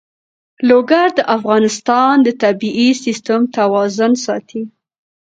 لوگر 0.69 1.07
د 1.17 1.19
افغانستان 1.35 2.13
د 2.23 2.27
طبعي 2.43 2.89
سیسټم 3.03 3.41
توازن 3.57 4.11
ساتي. 4.25 4.61